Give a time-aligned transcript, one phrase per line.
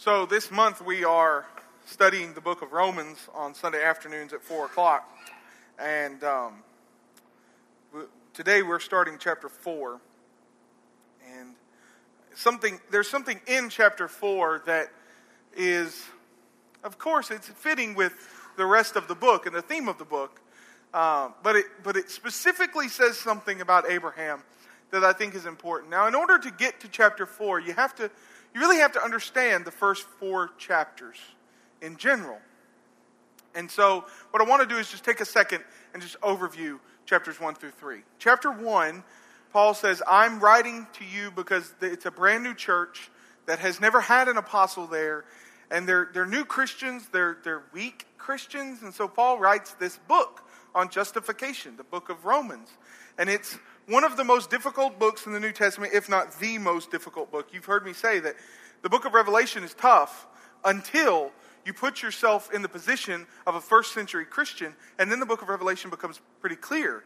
[0.00, 1.44] So, this month we are
[1.84, 5.10] studying the book of Romans on Sunday afternoons at 4 o'clock.
[5.76, 6.62] And um,
[8.32, 10.00] today we're starting chapter 4.
[11.34, 11.54] And
[12.36, 14.92] something, there's something in chapter 4 that
[15.56, 16.00] is,
[16.84, 18.12] of course, it's fitting with
[18.56, 20.40] the rest of the book and the theme of the book.
[20.94, 24.44] Uh, but, it, but it specifically says something about Abraham
[24.92, 25.90] that I think is important.
[25.90, 28.12] Now, in order to get to chapter 4, you have to
[28.54, 31.16] you really have to understand the first four chapters
[31.80, 32.38] in general.
[33.54, 36.78] And so, what I want to do is just take a second and just overview
[37.06, 38.02] chapters 1 through 3.
[38.18, 39.02] Chapter 1,
[39.52, 43.10] Paul says, I'm writing to you because it's a brand new church
[43.46, 45.24] that has never had an apostle there,
[45.70, 50.42] and they're, they're new Christians, they're, they're weak Christians, and so Paul writes this book
[50.74, 52.68] on justification, the book of Romans.
[53.16, 56.58] And it's one of the most difficult books in the New Testament, if not the
[56.58, 57.48] most difficult book.
[57.52, 58.36] You've heard me say that
[58.82, 60.26] the book of Revelation is tough
[60.62, 61.32] until
[61.64, 65.40] you put yourself in the position of a first century Christian, and then the book
[65.40, 67.02] of Revelation becomes pretty clear.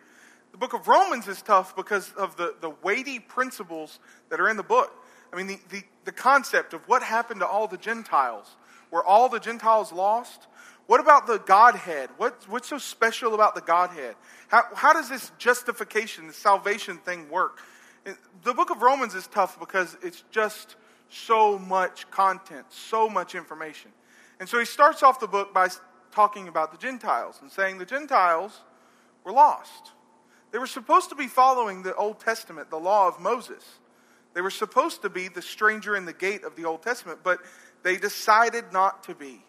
[0.50, 4.56] The book of Romans is tough because of the, the weighty principles that are in
[4.56, 4.92] the book.
[5.32, 8.56] I mean, the, the, the concept of what happened to all the Gentiles.
[8.90, 10.48] Were all the Gentiles lost?
[10.86, 12.10] What about the Godhead?
[12.16, 14.16] What, what's so special about the Godhead?
[14.48, 17.58] How, how does this justification, this salvation thing work?
[18.42, 20.76] The book of Romans is tough because it's just
[21.08, 23.92] so much content, so much information.
[24.40, 25.68] And so he starts off the book by
[26.10, 28.60] talking about the Gentiles and saying the Gentiles
[29.24, 29.92] were lost.
[30.50, 33.64] They were supposed to be following the Old Testament, the law of Moses.
[34.34, 37.38] They were supposed to be the stranger in the gate of the Old Testament, but
[37.82, 39.44] they decided not to be.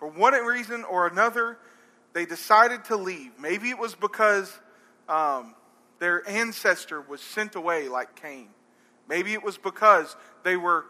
[0.00, 1.58] For one reason or another,
[2.14, 3.32] they decided to leave.
[3.38, 4.58] Maybe it was because
[5.08, 5.54] um,
[5.98, 8.48] their ancestor was sent away like Cain.
[9.08, 10.86] Maybe it was because they were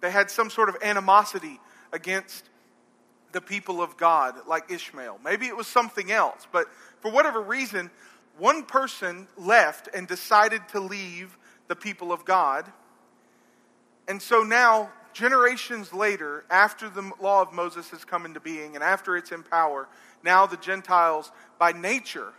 [0.00, 1.60] they had some sort of animosity
[1.92, 2.48] against
[3.32, 5.20] the people of God like Ishmael.
[5.22, 6.66] Maybe it was something else, but
[7.00, 7.90] for whatever reason,
[8.38, 11.36] one person left and decided to leave
[11.68, 12.64] the people of God.
[14.08, 18.84] And so now generations later, after the law of Moses has come into being and
[18.84, 19.88] after it's in power,
[20.22, 22.32] now the Gentiles, by nature,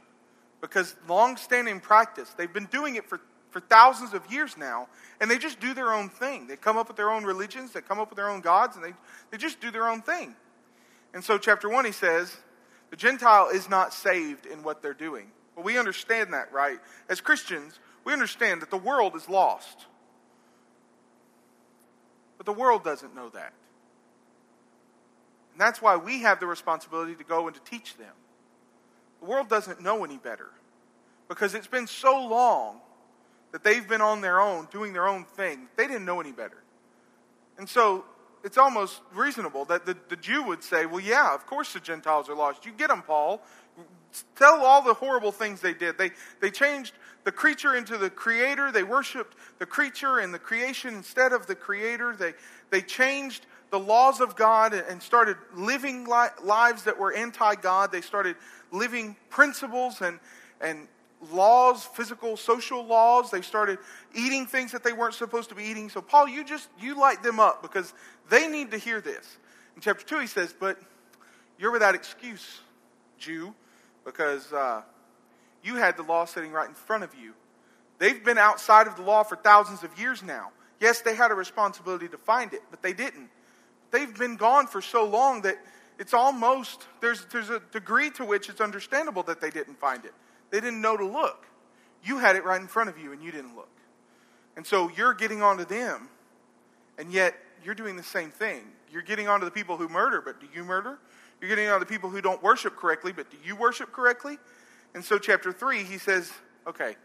[0.62, 4.88] because long-standing practice, they've been doing it for, for thousands of years now,
[5.20, 6.48] and they just do their own thing.
[6.48, 8.86] They come up with their own religions, they come up with their own gods, and
[8.86, 8.94] they,
[9.32, 10.36] they just do their own thing.
[11.14, 12.38] And so, chapter 1, he says,
[12.92, 15.32] the Gentile is not saved in what they're doing.
[15.56, 16.80] But we understand that, right?
[17.09, 19.88] As Christians, we understand that the world is lost.
[22.41, 23.53] But the world doesn't know that.
[25.52, 28.16] And that's why we have the responsibility to go and to teach them.
[29.19, 30.50] The world doesn't know any better
[31.28, 32.79] because it's been so long
[33.52, 35.68] that they've been on their own, doing their own thing.
[35.75, 36.63] They didn't know any better.
[37.59, 38.06] And so
[38.44, 42.28] it's almost reasonable that the, the Jew would say, well, yeah, of course the Gentiles
[42.28, 42.66] are lost.
[42.66, 43.44] You get them, Paul.
[44.35, 46.00] Tell all the horrible things they did.
[46.00, 46.09] They,
[46.40, 46.94] they changed
[47.24, 48.72] the creature into the creator.
[48.72, 52.16] They worshiped the creature and the creation instead of the creator.
[52.16, 52.34] They,
[52.70, 57.92] they changed the laws of God and started living li- lives that were anti God.
[57.92, 58.36] They started
[58.72, 60.20] living principles and,
[60.59, 60.88] and
[61.32, 63.32] laws, physical, social laws.
[63.32, 63.80] They started
[64.14, 65.90] eating things that they weren't supposed to be eating.
[65.90, 67.94] So, Paul, you just, you light them up because
[68.30, 69.38] they need to hear this.
[69.76, 70.78] In chapter 2, he says, But
[71.58, 72.59] you're without excuse,
[73.18, 73.53] Jew,
[74.03, 74.82] because uh,
[75.64, 77.34] you had the law sitting right in front of you.
[78.00, 80.52] They've been outside of the law for thousands of years now.
[80.80, 83.30] Yes, they had a responsibility to find it, but they didn't.
[83.92, 85.58] They've been gone for so long that
[86.00, 90.14] it's almost, there's, there's a degree to which it's understandable that they didn't find it.
[90.50, 91.46] They didn't know to look.
[92.04, 93.70] You had it right in front of you and you didn't look.
[94.56, 96.10] And so you're getting onto them,
[96.98, 98.64] and yet you're doing the same thing.
[98.92, 100.98] You're getting onto the people who murder, but do you murder?
[101.40, 104.38] You're getting onto the people who don't worship correctly, but do you worship correctly?
[104.94, 106.31] And so, chapter 3, he says,
[106.68, 106.96] okay,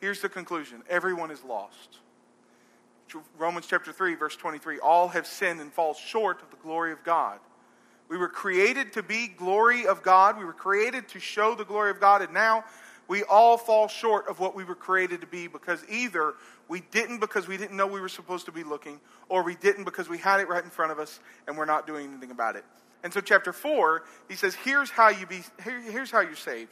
[0.00, 1.98] here's the conclusion everyone is lost.
[3.38, 7.02] Romans chapter 3, verse 23 all have sinned and fall short of the glory of
[7.02, 7.40] God.
[8.08, 10.38] We were created to be glory of God.
[10.38, 12.64] We were created to show the glory of God, and now
[13.08, 16.34] we all fall short of what we were created to be because either
[16.68, 19.84] we didn't because we didn't know we were supposed to be looking, or we didn't
[19.84, 22.54] because we had it right in front of us and we're not doing anything about
[22.54, 22.64] it.
[23.02, 26.70] And so, chapter 4, he says, here's how, you be, here, here's how you're saved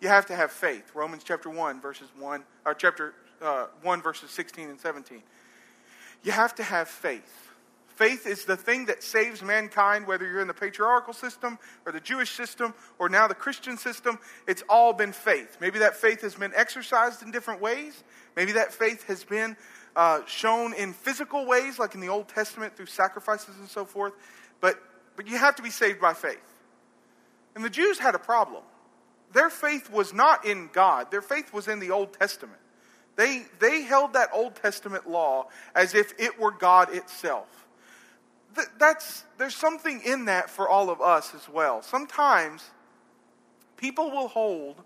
[0.00, 0.90] you have to have faith.
[0.94, 5.22] Romans chapter 1, verses 1, or chapter uh, 1, verses 16 and 17.
[6.22, 7.48] You have to have faith.
[7.96, 11.98] Faith is the thing that saves mankind, whether you're in the patriarchal system or the
[11.98, 14.20] Jewish system or now the Christian system.
[14.46, 15.56] It's all been faith.
[15.60, 18.04] Maybe that faith has been exercised in different ways.
[18.36, 19.56] Maybe that faith has been
[19.96, 24.12] uh, shown in physical ways, like in the Old Testament through sacrifices and so forth,
[24.60, 24.80] but,
[25.16, 26.38] but you have to be saved by faith.
[27.56, 28.62] And the Jews had a problem.
[29.32, 32.60] Their faith was not in God, their faith was in the Old Testament.
[33.16, 37.66] They, they held that Old Testament law as if it were God itself.
[38.78, 41.82] that's, there's something in that for all of us as well.
[41.82, 42.70] Sometimes
[43.76, 44.76] people will hold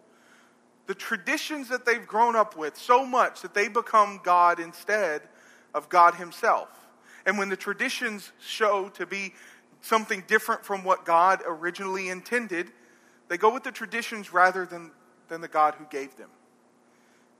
[0.86, 5.22] the traditions that they've grown up with so much that they become God instead
[5.74, 6.68] of God Himself.
[7.26, 9.34] And when the traditions show to be
[9.82, 12.72] something different from what God originally intended,
[13.32, 14.90] they go with the traditions rather than,
[15.28, 16.28] than the God who gave them.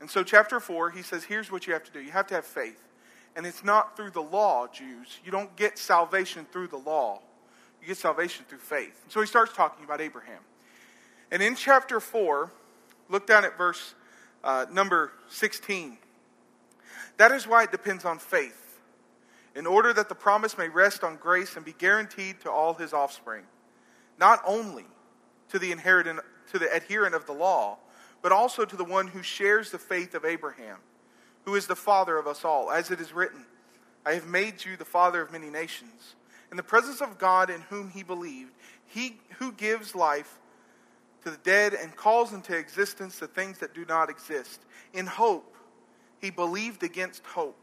[0.00, 2.34] And so, chapter 4, he says, here's what you have to do you have to
[2.34, 2.82] have faith.
[3.36, 5.20] And it's not through the law, Jews.
[5.22, 7.20] You don't get salvation through the law,
[7.78, 8.98] you get salvation through faith.
[9.02, 10.38] And so, he starts talking about Abraham.
[11.30, 12.50] And in chapter 4,
[13.10, 13.94] look down at verse
[14.42, 15.98] uh, number 16.
[17.18, 18.80] That is why it depends on faith,
[19.54, 22.94] in order that the promise may rest on grace and be guaranteed to all his
[22.94, 23.44] offspring,
[24.18, 24.86] not only
[25.52, 25.74] to the
[26.50, 27.78] to the adherent of the law
[28.22, 30.78] but also to the one who shares the faith of Abraham,
[31.44, 32.70] who is the father of us all.
[32.70, 33.44] As it is written,
[34.06, 36.14] I have made you the father of many nations.
[36.50, 38.52] In the presence of God in whom he believed,
[38.86, 40.38] he who gives life
[41.24, 44.60] to the dead and calls into existence the things that do not exist.
[44.92, 45.56] In hope,
[46.20, 47.58] he believed against hope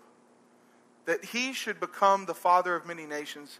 [1.05, 3.59] that he should become the father of many nations,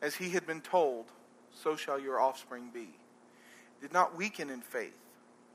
[0.00, 1.06] as he had been told,
[1.52, 2.88] so shall your offspring be.
[3.80, 4.96] Did not weaken in faith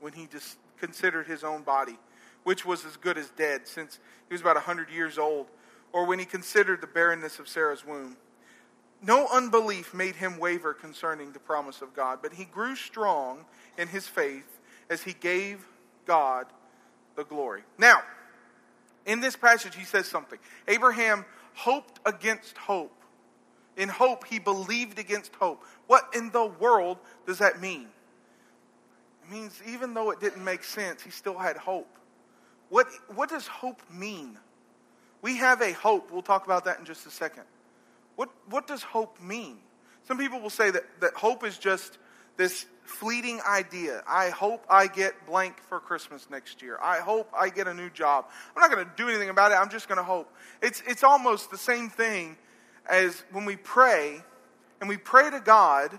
[0.00, 1.98] when he just considered his own body,
[2.42, 3.98] which was as good as dead, since
[4.28, 5.46] he was about a 100 years old,
[5.92, 8.16] or when he considered the barrenness of Sarah's womb.
[9.02, 13.44] No unbelief made him waver concerning the promise of God, but he grew strong
[13.76, 15.66] in his faith as he gave
[16.06, 16.46] God
[17.14, 17.62] the glory.
[17.78, 18.02] Now,
[19.06, 20.38] in this passage, he says something.
[20.66, 21.24] Abraham
[21.54, 22.92] hoped against hope.
[23.76, 25.62] In hope, he believed against hope.
[25.86, 27.88] What in the world does that mean?
[29.24, 31.98] It means even though it didn't make sense, he still had hope.
[32.68, 34.38] What, what does hope mean?
[35.22, 36.10] We have a hope.
[36.10, 37.44] We'll talk about that in just a second.
[38.16, 39.58] What, what does hope mean?
[40.06, 41.98] Some people will say that, that hope is just
[42.36, 44.02] this fleeting idea.
[44.06, 46.78] I hope I get blank for Christmas next year.
[46.82, 48.26] I hope I get a new job.
[48.54, 49.54] I'm not going to do anything about it.
[49.54, 50.30] I'm just going to hope.
[50.60, 52.36] It's, it's almost the same thing
[52.90, 54.20] as when we pray
[54.80, 55.98] and we pray to God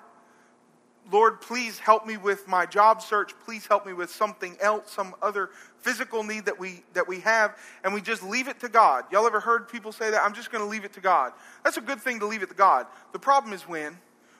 [1.12, 3.34] Lord, please help me with my job search.
[3.46, 7.58] Please help me with something else, some other physical need that we, that we have,
[7.84, 9.06] and we just leave it to God.
[9.12, 10.24] Y'all ever heard people say that?
[10.24, 11.34] I'm just going to leave it to God.
[11.64, 12.88] That's a good thing to leave it to God.
[13.14, 13.98] The problem is when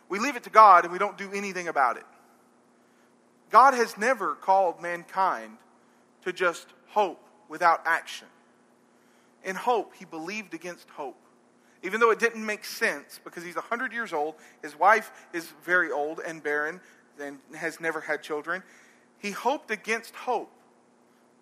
[0.10, 2.06] we leave it to God and we don't do anything about it.
[3.52, 5.58] God has never called mankind
[6.24, 8.28] to just hope without action.
[9.44, 11.18] In hope, he believed against hope
[11.86, 15.92] even though it didn't make sense because he's 100 years old, his wife is very
[15.92, 16.82] old and barren
[17.22, 18.64] and has never had children.
[19.20, 20.52] He hoped against hope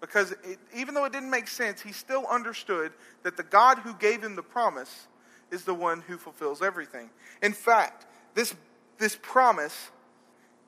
[0.02, 2.92] because it, even though it didn't make sense, he still understood
[3.24, 5.08] that the God who gave him the promise
[5.50, 7.10] is the one who fulfills everything.
[7.42, 8.54] In fact, this,
[8.98, 9.92] this promise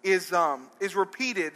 [0.03, 1.51] is, um, is repeated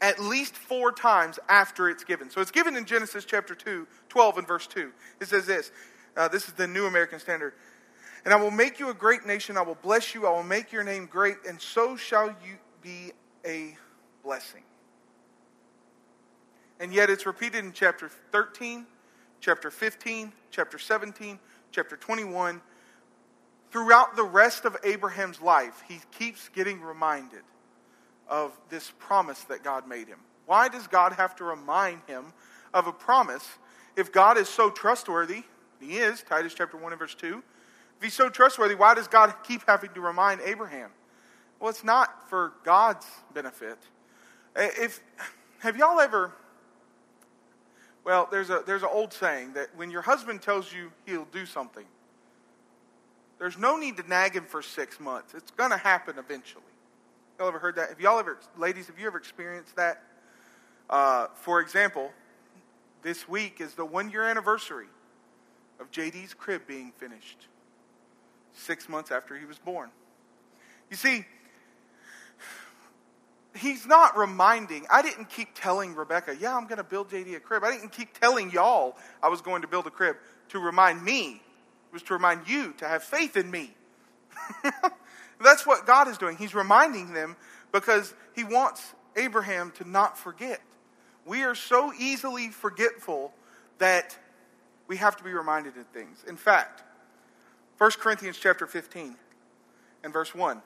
[0.00, 2.30] at least four times after it's given.
[2.30, 4.90] So it's given in Genesis chapter 2, 12 and verse 2.
[5.20, 5.72] It says this
[6.16, 7.54] uh, this is the New American Standard.
[8.24, 9.56] And I will make you a great nation.
[9.56, 10.26] I will bless you.
[10.26, 13.12] I will make your name great, and so shall you be
[13.46, 13.76] a
[14.22, 14.62] blessing.
[16.78, 18.86] And yet it's repeated in chapter 13,
[19.40, 21.38] chapter 15, chapter 17,
[21.70, 22.60] chapter 21.
[23.70, 27.42] Throughout the rest of Abraham's life, he keeps getting reminded
[28.28, 30.18] of this promise that God made him.
[30.46, 32.32] Why does God have to remind him
[32.74, 33.46] of a promise
[33.96, 35.44] if God is so trustworthy?
[35.80, 37.42] He is, Titus chapter 1 and verse 2.
[37.98, 40.90] If he's so trustworthy, why does God keep having to remind Abraham?
[41.58, 43.78] Well, it's not for God's benefit.
[44.56, 45.00] If
[45.60, 46.32] have y'all ever
[48.02, 51.44] well, there's a there's an old saying that when your husband tells you he'll do
[51.44, 51.84] something,
[53.38, 55.34] there's no need to nag him for six months.
[55.34, 56.64] It's going to happen eventually.
[57.38, 57.90] Y'all ever heard that?
[57.90, 60.02] Have y'all ever, ladies, have you ever experienced that?
[60.88, 62.10] Uh, for example,
[63.02, 64.88] this week is the one year anniversary
[65.80, 67.46] of JD's crib being finished
[68.52, 69.90] six months after he was born.
[70.90, 71.24] You see,
[73.56, 74.86] he's not reminding.
[74.90, 77.64] I didn't keep telling Rebecca, yeah, I'm going to build JD a crib.
[77.64, 80.16] I didn't keep telling y'all I was going to build a crib
[80.50, 81.42] to remind me.
[81.88, 83.74] It was to remind you to have faith in me.
[85.42, 86.36] That's what God is doing.
[86.36, 87.36] He's reminding them
[87.72, 90.60] because he wants Abraham to not forget.
[91.24, 93.32] We are so easily forgetful
[93.78, 94.16] that
[94.90, 96.24] we have to be reminded of things.
[96.26, 96.82] In fact,
[97.78, 99.14] 1 Corinthians chapter 15
[100.02, 100.60] and verse 1.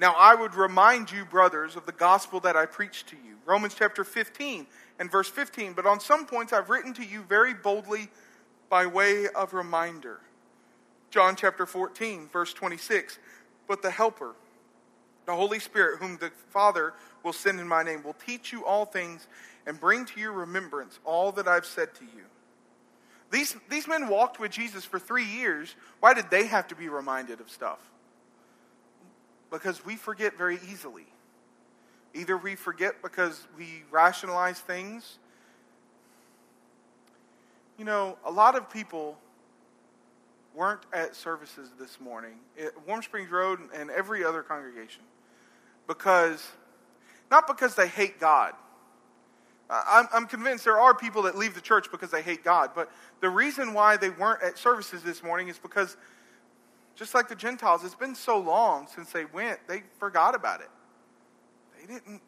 [0.00, 3.36] Now I would remind you, brothers, of the gospel that I preached to you.
[3.46, 4.66] Romans chapter 15
[4.98, 5.74] and verse 15.
[5.74, 8.08] But on some points I've written to you very boldly
[8.68, 10.18] by way of reminder.
[11.12, 13.20] John chapter 14, verse 26.
[13.68, 14.34] But the Helper,
[15.24, 18.86] the Holy Spirit, whom the Father will send in my name, will teach you all
[18.86, 19.28] things
[19.68, 22.24] and bring to your remembrance all that I've said to you.
[23.30, 25.74] These, these men walked with Jesus for three years.
[26.00, 27.78] Why did they have to be reminded of stuff?
[29.50, 31.06] because we forget very easily.
[32.14, 35.18] Either we forget because we rationalize things.
[37.78, 39.16] You know, a lot of people
[40.54, 45.02] weren't at services this morning at Warm Springs Road and every other congregation
[45.86, 46.44] because,
[47.30, 48.54] not because they hate God.
[49.70, 52.90] I'm, I'm convinced there are people that leave the church because they hate God, but
[53.20, 55.96] the reason why they weren't at services this morning is because
[56.96, 60.70] just like the Gentiles, it's been so long since they went, they forgot about it.
[61.78, 62.20] They didn't,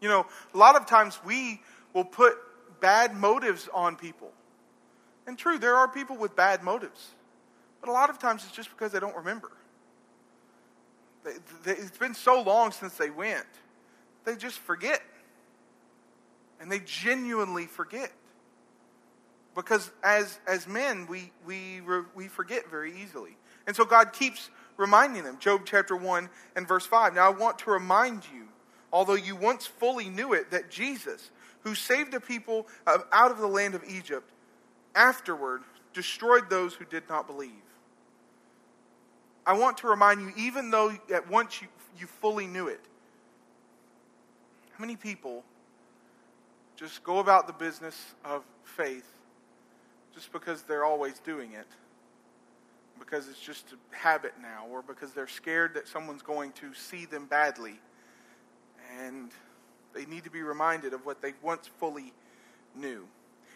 [0.00, 1.60] you know, a lot of times we
[1.92, 2.36] will put
[2.80, 4.32] bad motives on people.
[5.26, 7.14] And true, there are people with bad motives.
[7.80, 9.52] But a lot of times it's just because they don't remember.
[11.24, 11.32] They,
[11.64, 13.46] they, it's been so long since they went,
[14.24, 15.02] they just forget.
[16.60, 18.12] And they genuinely forget.
[19.54, 21.80] Because as, as men, we, we,
[22.14, 23.36] we forget very easily.
[23.66, 25.38] And so God keeps reminding them.
[25.38, 27.14] Job chapter 1 and verse 5.
[27.14, 28.44] Now I want to remind you,
[28.92, 33.46] although you once fully knew it, that Jesus, who saved the people out of the
[33.46, 34.30] land of Egypt,
[34.94, 37.50] afterward destroyed those who did not believe.
[39.46, 42.80] I want to remind you, even though at once you, you fully knew it,
[44.72, 45.44] how many people
[46.76, 49.08] just go about the business of faith
[50.14, 51.66] just because they're always doing it?
[52.98, 57.04] because it's just a habit now, or because they're scared that someone's going to see
[57.04, 57.78] them badly.
[59.00, 59.30] And
[59.94, 62.12] they need to be reminded of what they once fully
[62.74, 63.06] knew.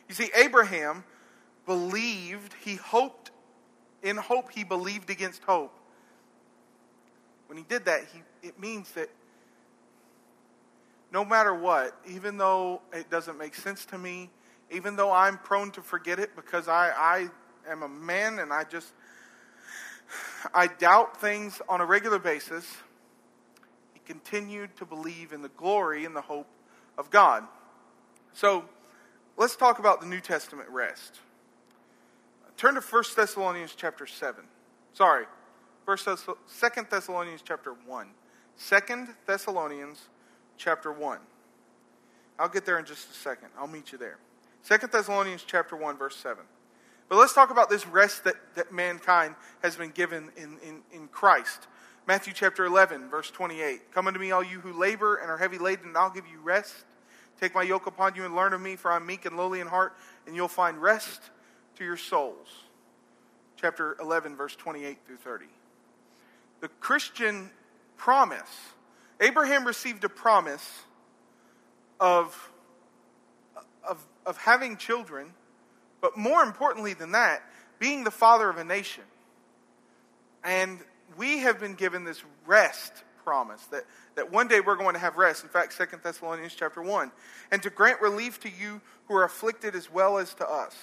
[0.08, 1.04] You see, Abraham
[1.66, 3.30] believed, he hoped,
[4.02, 5.74] in hope, he believed against hope.
[7.46, 9.08] When he did that, he, it means that
[11.12, 14.30] no matter what, even though it doesn't make sense to me,
[14.70, 18.64] even though I'm prone to forget it because I, I am a man and I
[18.64, 18.92] just
[20.54, 22.66] I doubt things on a regular basis.
[23.92, 26.46] He continued to believe in the glory and the hope
[26.98, 27.44] of God.
[28.32, 28.64] So
[29.36, 31.20] let's talk about the New Testament rest.
[32.56, 34.44] Turn to 1 Thessalonians chapter 7.
[34.92, 35.26] Sorry,
[35.84, 38.06] 1 Thess- 2 Thessalonians chapter 1.
[38.68, 40.08] 2 Thessalonians
[40.60, 41.18] chapter 1.
[42.38, 43.48] I'll get there in just a second.
[43.58, 44.18] I'll meet you there.
[44.68, 46.44] 2 Thessalonians chapter 1, verse 7.
[47.08, 51.08] But let's talk about this rest that, that mankind has been given in, in, in
[51.08, 51.66] Christ.
[52.06, 53.92] Matthew chapter 11, verse 28.
[53.92, 56.38] Come unto me, all you who labor and are heavy laden, and I'll give you
[56.40, 56.74] rest.
[57.40, 59.66] Take my yoke upon you and learn of me, for I'm meek and lowly in
[59.66, 61.20] heart, and you'll find rest
[61.76, 62.48] to your souls.
[63.56, 65.46] Chapter 11, verse 28 through 30.
[66.60, 67.50] The Christian
[67.96, 68.50] promise.
[69.20, 70.66] Abraham received a promise
[71.98, 72.50] of,
[73.86, 75.34] of, of having children
[76.00, 77.42] but more importantly than that,
[77.78, 79.04] being the father of a nation.
[80.42, 80.78] And
[81.16, 83.84] we have been given this rest promise that,
[84.14, 85.42] that one day we're going to have rest.
[85.42, 87.12] In fact, Second Thessalonians chapter 1.
[87.50, 90.74] And to grant relief to you who are afflicted as well as to us,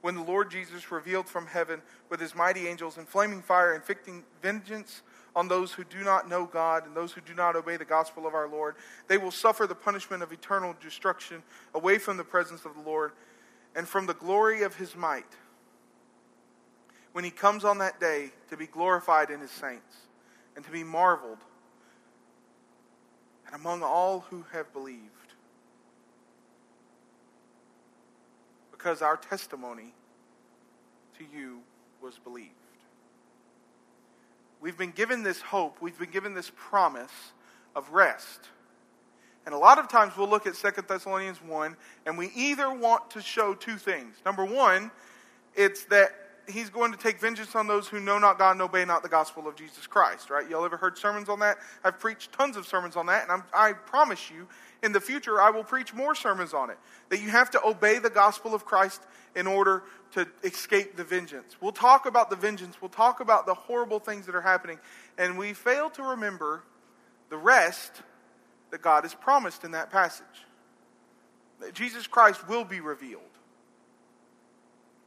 [0.00, 4.22] when the Lord Jesus revealed from heaven with his mighty angels in flaming fire, inflicting
[4.42, 5.02] vengeance
[5.38, 8.26] on those who do not know God and those who do not obey the gospel
[8.26, 8.74] of our Lord.
[9.06, 11.44] They will suffer the punishment of eternal destruction
[11.76, 13.12] away from the presence of the Lord
[13.76, 15.36] and from the glory of his might
[17.12, 19.98] when he comes on that day to be glorified in his saints
[20.56, 21.38] and to be marveled
[23.46, 25.04] and among all who have believed.
[28.72, 29.94] Because our testimony
[31.16, 31.60] to you
[32.02, 32.54] was believed.
[34.60, 37.12] We've been given this hope, we've been given this promise
[37.76, 38.48] of rest.
[39.46, 43.10] And a lot of times we'll look at 2 Thessalonians 1 and we either want
[43.12, 44.16] to show two things.
[44.26, 44.90] Number one,
[45.54, 46.10] it's that
[46.48, 49.08] he's going to take vengeance on those who know not God and obey not the
[49.08, 50.48] gospel of Jesus Christ, right?
[50.48, 51.58] Y'all ever heard sermons on that?
[51.84, 54.46] I've preached tons of sermons on that, and I'm, i promise you,
[54.82, 56.78] in the future, I will preach more sermons on it.
[57.08, 59.02] That you have to obey the gospel of Christ
[59.34, 61.56] in order to escape the vengeance.
[61.60, 64.78] We'll talk about the vengeance, we'll talk about the horrible things that are happening,
[65.16, 66.62] and we fail to remember
[67.28, 68.02] the rest
[68.70, 70.26] that God has promised in that passage.
[71.60, 73.22] That Jesus Christ will be revealed.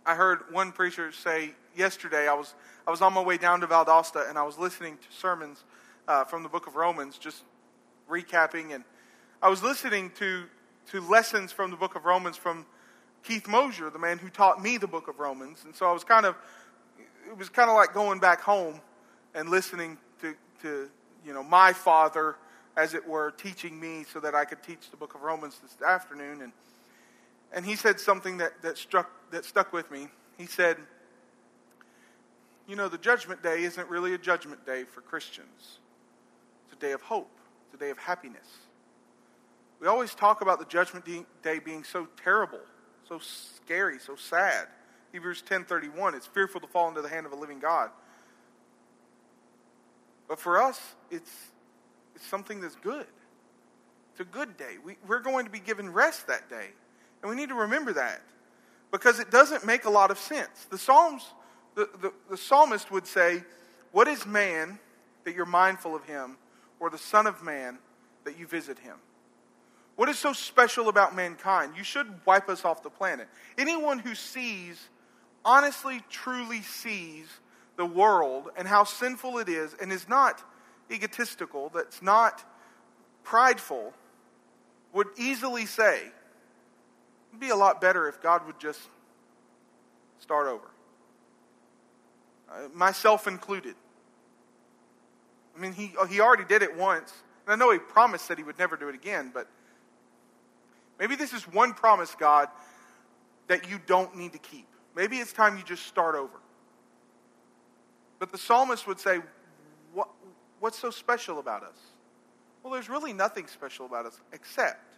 [0.06, 2.56] I heard one preacher say yesterday, I was,
[2.88, 5.64] I was on my way down to Valdosta and I was listening to sermons
[6.08, 7.44] uh, from the book of Romans, just
[8.10, 8.74] recapping.
[8.74, 8.84] And
[9.42, 10.46] I was listening to,
[10.92, 12.66] to lessons from the book of Romans from
[13.24, 15.66] Keith Mosier, the man who taught me the book of Romans.
[15.66, 16.36] And so I was kind of,
[17.30, 18.82] it was kind of like going back home
[19.36, 20.90] and listening to, to
[21.24, 22.38] you know, my father,
[22.76, 25.80] as it were, teaching me so that I could teach the book of Romans this
[25.88, 26.42] afternoon.
[26.42, 26.52] And,
[27.54, 30.08] and he said something that, that, struck, that stuck with me.
[30.38, 30.78] He said,
[32.68, 35.80] You know, the judgment day isn't really a judgment day for Christians,
[36.66, 37.32] it's a day of hope,
[37.66, 38.48] it's a day of happiness.
[39.80, 41.06] We always talk about the judgment
[41.42, 42.60] day being so terrible,
[43.10, 44.68] so scary, so sad.
[45.12, 47.90] Hebrews 10:31, it's fearful to fall into the hand of a living God.
[50.28, 50.80] But for us,
[51.10, 51.30] it's,
[52.16, 53.08] it's something that's good.
[54.12, 54.76] It's a good day.
[54.82, 56.70] We, we're going to be given rest that day.
[57.22, 58.22] And we need to remember that
[58.92, 60.66] because it doesn't make a lot of sense.
[60.70, 61.24] The Psalms,
[61.76, 63.44] the, the, the psalmist would say,
[63.92, 64.80] What is man
[65.24, 66.38] that you're mindful of him,
[66.80, 67.78] or the Son of Man
[68.26, 68.98] that you visit him?
[69.96, 71.74] What is so special about mankind?
[71.78, 73.28] You should wipe us off the planet.
[73.58, 74.90] Anyone who sees,
[75.46, 77.28] honestly, truly sees
[77.78, 80.44] the world and how sinful it is and is not
[80.92, 82.44] egotistical, that's not
[83.24, 83.94] prideful,
[84.94, 86.12] would easily say,
[87.32, 88.80] it'd be a lot better if God would just
[90.20, 90.68] start over.
[92.50, 93.76] Uh, myself included.
[95.56, 97.14] I mean, he, he already did it once.
[97.46, 99.48] And I know he promised that he would never do it again, but
[101.00, 102.50] maybe this is one promise, God,
[103.48, 104.68] that you don't need to keep.
[104.96, 106.40] Maybe it's time you just start over.
[108.20, 109.20] But the psalmist would say,
[109.94, 110.10] what,
[110.62, 111.76] What's so special about us?
[112.62, 114.94] Well, there's really nothing special about us except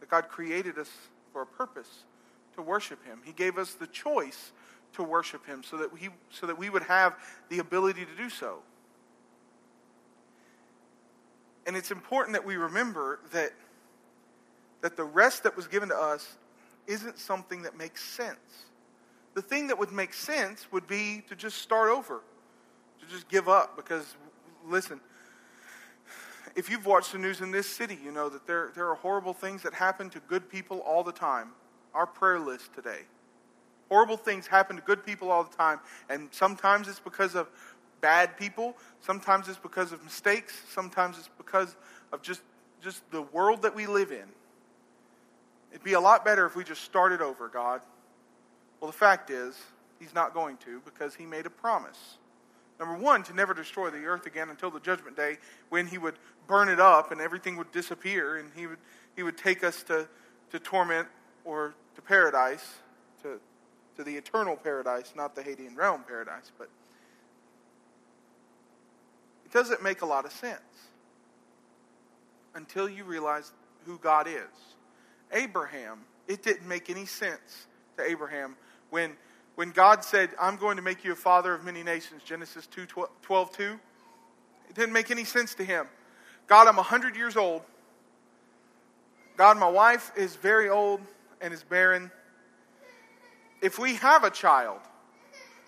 [0.00, 0.90] that God created us
[1.34, 2.04] for a purpose
[2.54, 3.20] to worship Him.
[3.24, 4.52] He gave us the choice
[4.94, 7.16] to worship Him so that, he, so that we would have
[7.50, 8.60] the ability to do so.
[11.66, 13.52] And it's important that we remember that,
[14.80, 16.36] that the rest that was given to us
[16.86, 18.38] isn't something that makes sense.
[19.34, 22.20] The thing that would make sense would be to just start over
[23.00, 24.14] to just give up because,
[24.66, 25.00] listen,
[26.56, 29.32] if you've watched the news in this city, you know that there, there are horrible
[29.32, 31.50] things that happen to good people all the time.
[31.94, 33.00] Our prayer list today.
[33.88, 37.48] Horrible things happen to good people all the time, and sometimes it's because of
[38.00, 41.76] bad people, sometimes it's because of mistakes, sometimes it's because
[42.12, 42.42] of just,
[42.82, 44.24] just the world that we live in.
[45.70, 47.80] It'd be a lot better if we just started over, God.
[48.80, 49.56] Well, the fact is,
[49.98, 52.18] He's not going to because He made a promise.
[52.78, 55.38] Number one, to never destroy the earth again until the judgment day
[55.68, 56.14] when he would
[56.46, 58.78] burn it up and everything would disappear and he would,
[59.16, 60.08] he would take us to,
[60.50, 61.08] to torment
[61.44, 62.78] or to paradise,
[63.22, 63.40] to,
[63.96, 66.50] to the eternal paradise, not the Hadean realm paradise.
[66.58, 66.68] But
[69.44, 70.60] it doesn't make a lot of sense
[72.54, 73.52] until you realize
[73.86, 74.74] who God is.
[75.32, 78.56] Abraham, it didn't make any sense to Abraham
[78.90, 79.16] when
[79.54, 82.86] when God said, I'm going to make you a father of many nations, Genesis 2
[83.22, 83.80] 12, 2,
[84.68, 85.86] it didn't make any sense to him.
[86.46, 87.62] God, I'm 100 years old.
[89.36, 91.00] God, my wife is very old
[91.40, 92.10] and is barren.
[93.62, 94.78] If we have a child,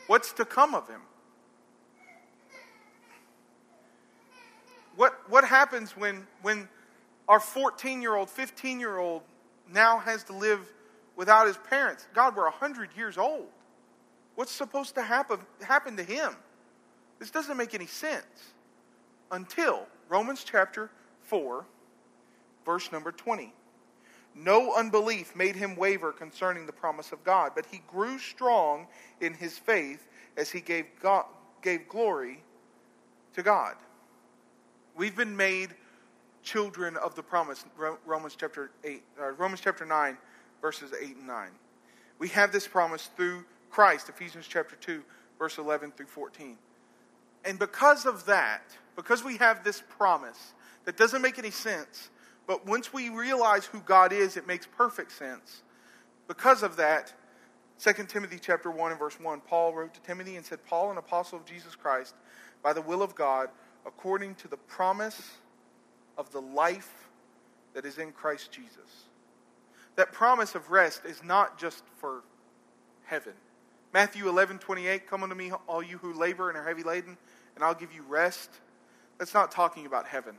[0.07, 1.01] what's to come of him?
[4.97, 6.69] What, what happens when, when
[7.29, 9.23] our 14 year old, 15 year old
[9.71, 10.61] now has to live
[11.17, 12.07] without his parents?
[12.15, 13.49] God, we're 100 years old.
[14.37, 16.37] What's supposed to happen, happen to him?
[17.19, 18.53] This doesn't make any sense
[19.31, 20.91] until Romans chapter
[21.23, 21.65] 4,
[22.65, 23.53] verse number 20.
[24.35, 28.87] No unbelief made him waver concerning the promise of God, but he grew strong
[29.21, 31.25] in his faith as he gave, God,
[31.63, 32.43] gave glory
[33.35, 33.77] to God.
[34.95, 35.71] We've been made
[36.43, 37.65] children of the promise.
[38.05, 40.17] Romans chapter 8, uh, Romans chapter 9,
[40.61, 41.49] verses 8 and 9.
[42.19, 45.03] We have this promise through Christ, Ephesians chapter 2,
[45.39, 46.57] verse 11 through 14.
[47.45, 48.63] And because of that,
[48.97, 50.55] because we have this promise
[50.85, 52.11] that doesn't make any sense,
[52.47, 55.63] but once we realize who God is, it makes perfect sense.
[56.29, 57.13] Because of that,
[57.79, 60.97] 2 Timothy chapter 1 and verse 1, Paul wrote to Timothy and said, Paul, an
[60.97, 62.15] apostle of Jesus Christ,
[62.63, 63.51] by the will of God,
[63.85, 65.33] according to the promise
[66.17, 67.09] of the life
[67.75, 69.05] that is in Christ Jesus.
[69.97, 72.23] That promise of rest is not just for
[73.05, 73.35] heaven.
[73.93, 77.17] Matthew 11, 28, come unto me, all you who labor and are heavy laden,
[77.55, 78.51] and I'll give you rest.
[79.19, 80.37] That's not talking about heaven.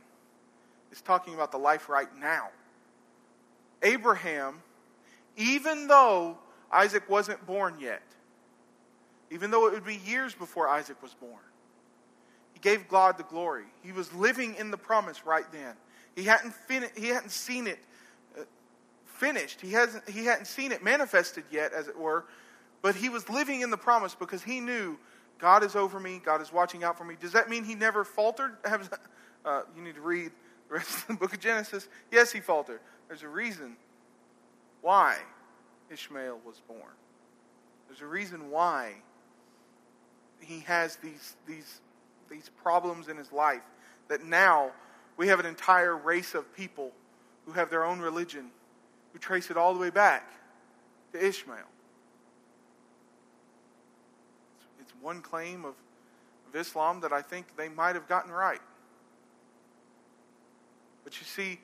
[0.90, 2.48] It's talking about the life right now.
[3.82, 4.62] Abraham,
[5.36, 6.38] even though
[6.72, 8.02] Isaac wasn't born yet,
[9.30, 11.32] even though it would be years before Isaac was born.
[12.54, 13.64] He gave God the glory.
[13.82, 15.74] He was living in the promise right then.
[16.16, 17.78] He hadn't, fin- he hadn't seen it
[18.36, 18.42] uh,
[19.04, 19.60] finished.
[19.60, 22.24] He, hasn't, he hadn't seen it manifested yet, as it were,
[22.82, 24.98] but he was living in the promise because he knew
[25.38, 27.14] God is over me, God is watching out for me.
[27.18, 28.56] Does that mean he never faltered?
[29.44, 30.32] Uh, you need to read
[30.68, 31.88] the rest of the book of Genesis.
[32.10, 32.80] Yes, he faltered.
[33.06, 33.76] There's a reason
[34.82, 35.16] why
[35.90, 36.80] Ishmael was born.
[37.88, 38.96] There's a reason why
[40.40, 41.80] he has these, these,
[42.30, 43.62] these problems in his life
[44.08, 44.72] that now
[45.16, 46.92] we have an entire race of people
[47.46, 48.50] who have their own religion
[49.12, 50.30] who trace it all the way back
[51.12, 51.56] to Ishmael.
[54.56, 55.74] It's, it's one claim of,
[56.48, 58.60] of Islam that I think they might have gotten right.
[61.04, 61.60] But you see,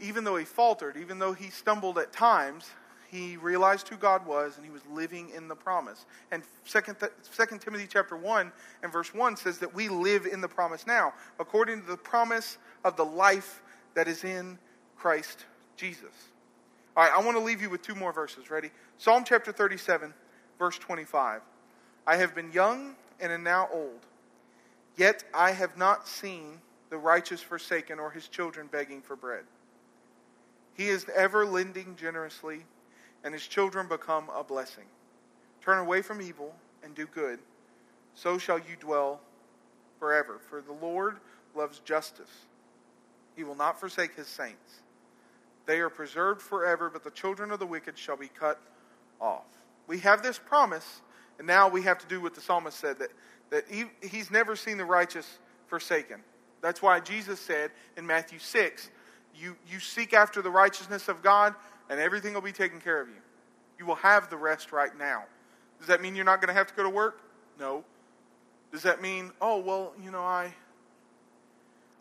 [0.00, 2.70] even though he faltered, even though he stumbled at times,
[3.10, 6.06] he realized who God was and he was living in the promise.
[6.30, 6.80] And 2
[7.58, 8.50] Timothy chapter 1
[8.82, 12.56] and verse 1 says that we live in the promise now, according to the promise
[12.84, 13.62] of the life
[13.94, 14.58] that is in
[14.96, 15.44] Christ
[15.76, 16.30] Jesus.
[16.96, 18.50] All right, I want to leave you with two more verses.
[18.50, 18.70] Ready?
[18.96, 20.14] Psalm chapter 37,
[20.58, 21.42] verse 25.
[22.06, 24.00] I have been young and am now old,
[24.96, 26.60] yet I have not seen
[26.90, 29.44] the righteous forsaken or his children begging for bread.
[30.74, 32.64] He is ever lending generously
[33.24, 34.84] and his children become a blessing.
[35.62, 37.38] Turn away from evil and do good,
[38.14, 39.20] so shall you dwell
[39.98, 40.40] forever.
[40.50, 41.18] For the Lord
[41.54, 42.46] loves justice.
[43.36, 44.80] He will not forsake his saints.
[45.66, 48.60] They are preserved forever, but the children of the wicked shall be cut
[49.20, 49.46] off.
[49.86, 51.02] We have this promise,
[51.38, 53.10] and now we have to do what the psalmist said that,
[53.50, 56.20] that he, he's never seen the righteous forsaken.
[56.60, 58.90] That's why Jesus said in Matthew 6
[59.34, 61.54] you, you seek after the righteousness of God,
[61.88, 63.14] and everything will be taken care of you.
[63.78, 65.24] You will have the rest right now.
[65.78, 67.22] Does that mean you're not going to have to go to work?
[67.58, 67.82] No.
[68.70, 70.54] Does that mean, oh, well, you know, I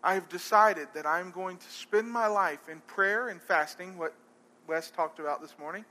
[0.03, 4.13] I've decided that I'm going to spend my life in prayer and fasting, what
[4.67, 5.85] Wes talked about this morning.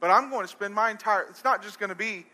[0.00, 2.26] But I'm going to spend my entire it's not just going to be,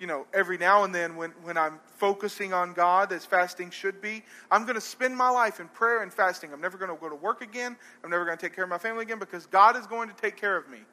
[0.00, 4.00] you know, every now and then when, when I'm focusing on God as fasting should
[4.00, 4.22] be.
[4.50, 6.52] I'm going to spend my life in prayer and fasting.
[6.52, 7.76] I'm never going to go to work again.
[8.04, 10.14] I'm never going to take care of my family again because God is going to
[10.14, 10.78] take care of me.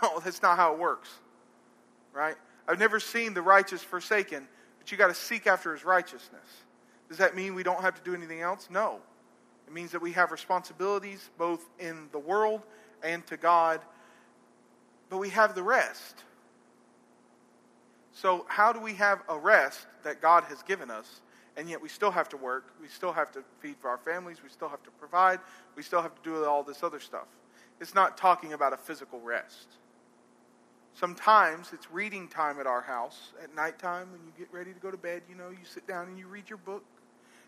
[0.00, 1.08] No, that's not how it works.
[2.12, 2.36] Right?
[2.68, 4.46] I've never seen the righteous forsaken,
[4.78, 6.46] but you got to seek after his righteousness.
[7.08, 8.68] Does that mean we don't have to do anything else?
[8.70, 9.00] No.
[9.66, 12.62] It means that we have responsibilities both in the world
[13.02, 13.80] and to God,
[15.08, 16.22] but we have the rest.
[18.20, 21.22] So, how do we have a rest that God has given us,
[21.56, 22.66] and yet we still have to work?
[22.78, 24.42] We still have to feed for our families.
[24.42, 25.40] We still have to provide.
[25.74, 27.28] We still have to do all this other stuff.
[27.80, 29.68] It's not talking about a physical rest.
[30.92, 34.90] Sometimes it's reading time at our house at nighttime when you get ready to go
[34.90, 35.22] to bed.
[35.26, 36.84] You know, you sit down and you read your book,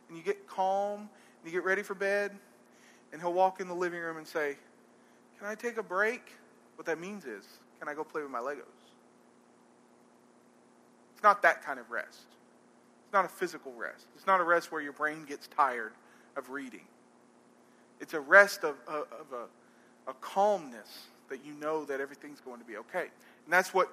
[0.08, 1.08] and you get calm, and
[1.44, 2.32] you get ready for bed,
[3.12, 4.56] and he'll walk in the living room and say,
[5.38, 6.22] Can I take a break?
[6.76, 7.44] What that means is,
[7.78, 8.81] Can I go play with my Legos?
[11.22, 12.24] It's not that kind of rest.
[13.04, 14.08] It's not a physical rest.
[14.16, 15.92] It's not a rest where your brain gets tired
[16.36, 16.82] of reading.
[18.00, 22.58] It's a rest of, of, of a, a calmness that you know that everything's going
[22.58, 23.02] to be okay.
[23.44, 23.88] And that's what,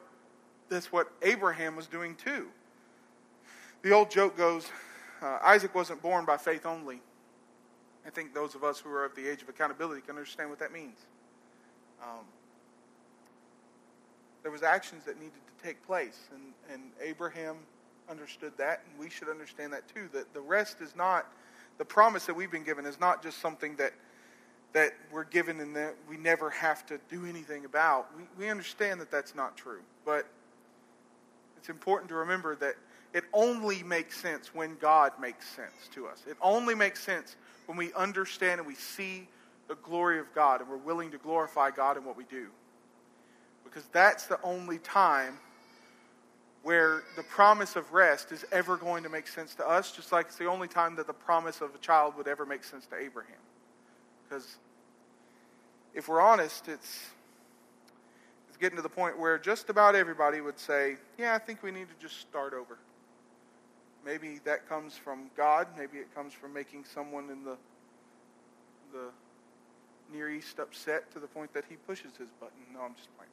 [0.69, 2.47] that's what Abraham was doing too.
[3.83, 4.65] The old joke goes
[5.21, 6.99] uh, Isaac wasn't born by faith only.
[8.07, 10.57] I think those of us who are of the age of accountability can understand what
[10.57, 10.97] that means.
[12.01, 12.25] Um,
[14.43, 17.57] there was actions that needed to take place, and, and Abraham
[18.09, 20.09] understood that, and we should understand that too.
[20.13, 21.31] That the rest is not
[21.77, 23.93] the promise that we've been given is not just something that
[24.71, 28.07] that we're given and that we never have to do anything about.
[28.15, 30.27] We, we understand that that's not true, but
[31.57, 32.75] it's important to remember that
[33.11, 36.21] it only makes sense when God makes sense to us.
[36.29, 39.27] It only makes sense when we understand and we see
[39.67, 42.49] the glory of God and we're willing to glorify God in what we do
[43.69, 45.37] because that's the only time
[46.63, 50.27] where the promise of rest is ever going to make sense to us, just like
[50.27, 52.97] it's the only time that the promise of a child would ever make sense to
[52.97, 53.39] Abraham.
[54.27, 54.57] Because
[55.93, 57.05] if we're honest, it's,
[58.47, 61.71] it's getting to the point where just about everybody would say, Yeah, I think we
[61.71, 62.77] need to just start over.
[64.05, 67.57] Maybe that comes from God, maybe it comes from making someone in the,
[68.91, 69.09] the
[70.11, 72.57] Near East upset to the point that he pushes his button.
[72.73, 73.29] No, I'm just playing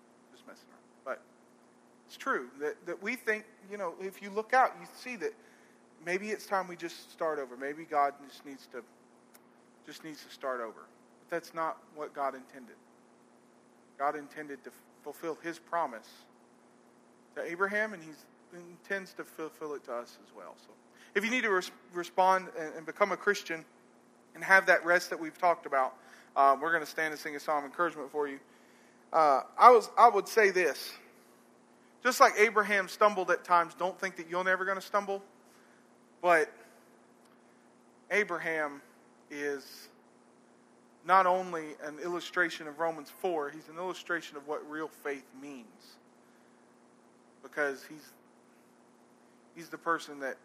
[0.47, 0.65] messing.
[1.05, 1.21] But
[2.07, 5.35] it's true that, that we think, you know, if you look out, you see that
[6.05, 7.57] maybe it's time we just start over.
[7.57, 8.83] Maybe God just needs to
[9.87, 10.73] just needs to start over.
[11.21, 12.75] But that's not what God intended.
[13.99, 14.71] God intended to
[15.03, 16.09] fulfill his promise
[17.37, 18.11] to Abraham, and he
[18.53, 20.55] intends to fulfill it to us as well.
[20.59, 20.73] So,
[21.15, 23.65] if you need to res- respond and, and, become a Christian
[24.35, 25.95] and have that rest that we've talked about,
[26.35, 28.39] uh, we're going to stand and sing a psalm of encouragement for you.
[29.17, 30.93] Uh, I was, I would say this:
[32.03, 35.23] just like Abraham stumbled at times, don't think that you're never going to stumble.
[36.21, 36.53] But
[38.11, 38.83] Abraham
[39.31, 39.89] is
[41.07, 45.97] not only an illustration of Romans 4, he's an illustration of what real faith means.
[47.43, 48.13] Because he's
[49.55, 50.37] he's the person that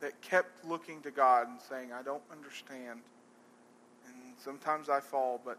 [0.00, 3.00] that kept looking to God and saying, I don't understand.
[4.06, 5.58] And sometimes I fall, but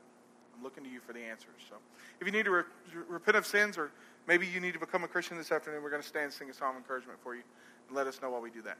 [0.59, 1.61] I'm looking to you for the answers.
[1.69, 1.75] So
[2.19, 2.63] if you need to re-
[3.07, 3.91] repent of sins or
[4.27, 6.49] maybe you need to become a Christian this afternoon, we're going to stand and sing
[6.49, 7.43] a psalm of encouragement for you.
[7.87, 8.77] And let us know while we do that.